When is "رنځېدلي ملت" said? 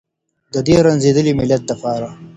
0.85-1.63